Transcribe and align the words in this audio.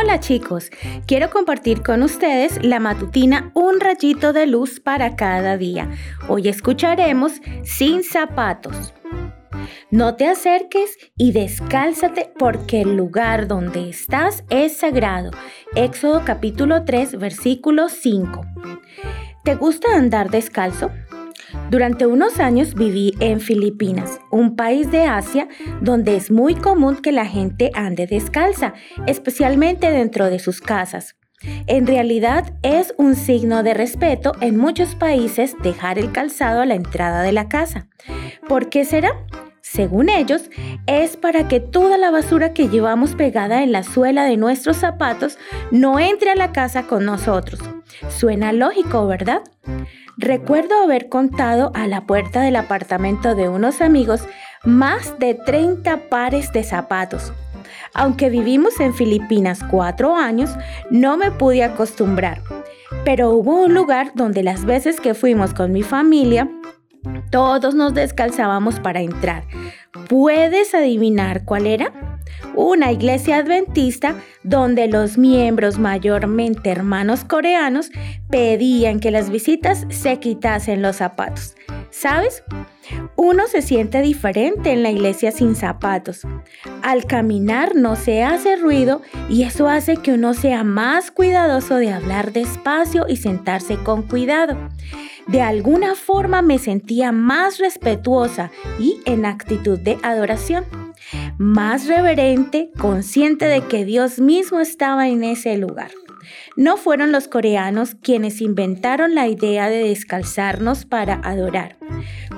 Hola 0.00 0.20
chicos, 0.20 0.70
quiero 1.06 1.28
compartir 1.28 1.82
con 1.82 2.04
ustedes 2.04 2.64
la 2.64 2.78
matutina 2.78 3.50
Un 3.54 3.80
rayito 3.80 4.32
de 4.32 4.46
luz 4.46 4.78
para 4.78 5.16
cada 5.16 5.56
día. 5.56 5.90
Hoy 6.28 6.46
escucharemos 6.46 7.40
Sin 7.64 8.04
zapatos. 8.04 8.94
No 9.90 10.14
te 10.14 10.28
acerques 10.28 10.96
y 11.16 11.32
descálzate 11.32 12.30
porque 12.38 12.82
el 12.82 12.96
lugar 12.96 13.48
donde 13.48 13.88
estás 13.88 14.44
es 14.50 14.76
sagrado. 14.76 15.32
Éxodo 15.74 16.22
capítulo 16.24 16.84
3 16.84 17.18
versículo 17.18 17.88
5. 17.88 18.42
¿Te 19.42 19.56
gusta 19.56 19.96
andar 19.96 20.30
descalzo? 20.30 20.92
Durante 21.70 22.06
unos 22.06 22.40
años 22.40 22.74
viví 22.74 23.14
en 23.20 23.40
Filipinas, 23.40 24.20
un 24.30 24.56
país 24.56 24.90
de 24.90 25.02
Asia 25.02 25.48
donde 25.82 26.16
es 26.16 26.30
muy 26.30 26.54
común 26.54 26.96
que 26.96 27.12
la 27.12 27.26
gente 27.26 27.70
ande 27.74 28.06
descalza, 28.06 28.72
especialmente 29.06 29.90
dentro 29.90 30.30
de 30.30 30.38
sus 30.38 30.62
casas. 30.62 31.16
En 31.66 31.86
realidad 31.86 32.54
es 32.62 32.94
un 32.96 33.14
signo 33.14 33.62
de 33.62 33.74
respeto 33.74 34.32
en 34.40 34.56
muchos 34.56 34.94
países 34.94 35.54
dejar 35.62 35.98
el 35.98 36.10
calzado 36.10 36.62
a 36.62 36.66
la 36.66 36.74
entrada 36.74 37.20
de 37.20 37.32
la 37.32 37.48
casa. 37.48 37.88
¿Por 38.48 38.70
qué 38.70 38.86
será? 38.86 39.10
Según 39.60 40.08
ellos, 40.08 40.48
es 40.86 41.18
para 41.18 41.48
que 41.48 41.60
toda 41.60 41.98
la 41.98 42.10
basura 42.10 42.54
que 42.54 42.68
llevamos 42.68 43.14
pegada 43.14 43.62
en 43.62 43.72
la 43.72 43.82
suela 43.82 44.24
de 44.24 44.38
nuestros 44.38 44.78
zapatos 44.78 45.38
no 45.70 45.98
entre 45.98 46.30
a 46.30 46.34
la 46.34 46.52
casa 46.52 46.84
con 46.84 47.04
nosotros. 47.04 47.60
Suena 48.08 48.52
lógico, 48.52 49.06
¿verdad? 49.06 49.42
Recuerdo 50.16 50.82
haber 50.82 51.08
contado 51.08 51.70
a 51.74 51.86
la 51.86 52.06
puerta 52.06 52.42
del 52.42 52.56
apartamento 52.56 53.34
de 53.34 53.48
unos 53.48 53.80
amigos 53.80 54.22
más 54.64 55.18
de 55.18 55.34
30 55.34 56.08
pares 56.08 56.52
de 56.52 56.64
zapatos. 56.64 57.32
Aunque 57.94 58.30
vivimos 58.30 58.80
en 58.80 58.94
Filipinas 58.94 59.60
cuatro 59.70 60.16
años, 60.16 60.50
no 60.90 61.16
me 61.16 61.30
pude 61.30 61.64
acostumbrar. 61.64 62.42
Pero 63.04 63.30
hubo 63.30 63.62
un 63.62 63.74
lugar 63.74 64.12
donde 64.14 64.42
las 64.42 64.64
veces 64.64 65.00
que 65.00 65.14
fuimos 65.14 65.54
con 65.54 65.72
mi 65.72 65.82
familia, 65.82 66.48
todos 67.30 67.74
nos 67.74 67.94
descalzábamos 67.94 68.80
para 68.80 69.00
entrar. 69.00 69.44
¿Puedes 70.08 70.74
adivinar 70.74 71.44
cuál 71.44 71.66
era? 71.66 72.07
Una 72.54 72.92
iglesia 72.92 73.38
adventista 73.38 74.16
donde 74.42 74.88
los 74.88 75.18
miembros, 75.18 75.78
mayormente 75.78 76.70
hermanos 76.70 77.24
coreanos, 77.24 77.90
pedían 78.30 79.00
que 79.00 79.10
las 79.10 79.30
visitas 79.30 79.86
se 79.90 80.18
quitasen 80.18 80.82
los 80.82 80.96
zapatos. 80.96 81.54
¿Sabes? 81.90 82.42
Uno 83.16 83.46
se 83.48 83.62
siente 83.62 84.00
diferente 84.02 84.72
en 84.72 84.82
la 84.82 84.90
iglesia 84.90 85.32
sin 85.32 85.54
zapatos. 85.56 86.26
Al 86.82 87.04
caminar 87.06 87.74
no 87.74 87.96
se 87.96 88.22
hace 88.22 88.56
ruido 88.56 89.02
y 89.28 89.42
eso 89.42 89.68
hace 89.68 89.96
que 89.96 90.12
uno 90.12 90.34
sea 90.34 90.64
más 90.64 91.10
cuidadoso 91.10 91.76
de 91.76 91.92
hablar 91.92 92.32
despacio 92.32 93.06
y 93.08 93.16
sentarse 93.16 93.76
con 93.76 94.02
cuidado. 94.02 94.56
De 95.26 95.42
alguna 95.42 95.94
forma 95.94 96.40
me 96.42 96.58
sentía 96.58 97.12
más 97.12 97.58
respetuosa 97.58 98.50
y 98.78 99.00
en 99.04 99.26
actitud 99.26 99.78
de 99.78 99.98
adoración. 100.02 100.64
Más 101.38 101.86
reverente, 101.86 102.72
consciente 102.80 103.44
de 103.44 103.60
que 103.60 103.84
Dios 103.84 104.18
mismo 104.18 104.58
estaba 104.58 105.08
en 105.08 105.22
ese 105.22 105.56
lugar. 105.56 105.92
No 106.56 106.76
fueron 106.76 107.12
los 107.12 107.28
coreanos 107.28 107.94
quienes 107.94 108.40
inventaron 108.40 109.14
la 109.14 109.28
idea 109.28 109.68
de 109.68 109.84
descalzarnos 109.84 110.84
para 110.84 111.20
adorar. 111.22 111.76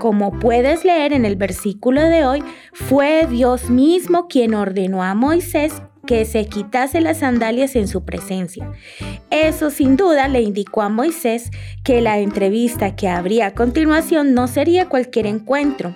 Como 0.00 0.38
puedes 0.40 0.84
leer 0.84 1.12
en 1.12 1.24
el 1.24 1.36
versículo 1.36 2.02
de 2.02 2.26
hoy, 2.26 2.42
fue 2.72 3.28
Dios 3.30 3.70
mismo 3.70 4.26
quien 4.26 4.54
ordenó 4.54 5.04
a 5.04 5.14
Moisés 5.14 5.80
que 6.04 6.24
se 6.24 6.46
quitase 6.46 7.00
las 7.00 7.18
sandalias 7.18 7.76
en 7.76 7.86
su 7.86 8.04
presencia. 8.04 8.72
Eso 9.30 9.70
sin 9.70 9.96
duda 9.96 10.26
le 10.26 10.40
indicó 10.40 10.82
a 10.82 10.88
Moisés 10.88 11.52
que 11.84 12.00
la 12.00 12.18
entrevista 12.18 12.96
que 12.96 13.08
habría 13.08 13.46
a 13.46 13.54
continuación 13.54 14.34
no 14.34 14.48
sería 14.48 14.88
cualquier 14.88 15.26
encuentro, 15.26 15.94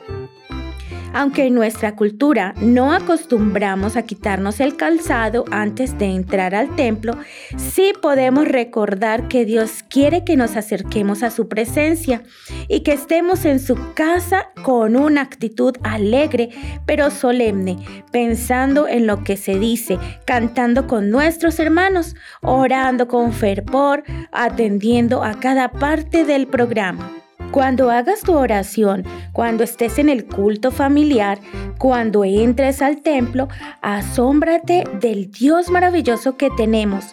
aunque 1.12 1.46
en 1.46 1.54
nuestra 1.54 1.96
cultura 1.96 2.54
no 2.60 2.92
acostumbramos 2.92 3.96
a 3.96 4.02
quitarnos 4.02 4.60
el 4.60 4.76
calzado 4.76 5.44
antes 5.50 5.98
de 5.98 6.06
entrar 6.06 6.54
al 6.54 6.74
templo, 6.76 7.16
sí 7.56 7.92
podemos 8.00 8.46
recordar 8.46 9.28
que 9.28 9.44
Dios 9.44 9.82
quiere 9.88 10.24
que 10.24 10.36
nos 10.36 10.56
acerquemos 10.56 11.22
a 11.22 11.30
su 11.30 11.48
presencia 11.48 12.22
y 12.68 12.80
que 12.80 12.92
estemos 12.92 13.44
en 13.44 13.60
su 13.60 13.76
casa 13.94 14.48
con 14.62 14.96
una 14.96 15.22
actitud 15.22 15.76
alegre 15.82 16.50
pero 16.86 17.10
solemne, 17.10 17.78
pensando 18.10 18.88
en 18.88 19.06
lo 19.06 19.24
que 19.24 19.36
se 19.36 19.58
dice, 19.58 19.98
cantando 20.24 20.86
con 20.86 21.10
nuestros 21.10 21.58
hermanos, 21.58 22.14
orando 22.40 23.08
con 23.08 23.32
fervor, 23.32 24.04
atendiendo 24.32 25.22
a 25.22 25.38
cada 25.40 25.72
parte 25.72 26.24
del 26.24 26.46
programa. 26.46 27.21
Cuando 27.52 27.90
hagas 27.90 28.22
tu 28.22 28.32
oración, 28.32 29.04
cuando 29.32 29.62
estés 29.62 29.98
en 29.98 30.08
el 30.08 30.24
culto 30.24 30.70
familiar, 30.70 31.38
cuando 31.76 32.24
entres 32.24 32.80
al 32.80 33.02
templo, 33.02 33.48
asómbrate 33.82 34.84
del 35.00 35.30
Dios 35.30 35.68
maravilloso 35.68 36.38
que 36.38 36.48
tenemos, 36.56 37.04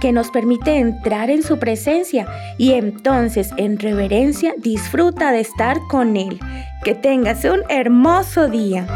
que 0.00 0.12
nos 0.12 0.30
permite 0.30 0.78
entrar 0.78 1.30
en 1.30 1.42
su 1.42 1.58
presencia 1.58 2.28
y 2.58 2.74
entonces 2.74 3.50
en 3.56 3.76
reverencia 3.80 4.54
disfruta 4.56 5.32
de 5.32 5.40
estar 5.40 5.76
con 5.90 6.16
Él. 6.16 6.38
Que 6.84 6.94
tengas 6.94 7.44
un 7.44 7.62
hermoso 7.68 8.46
día. 8.46 8.86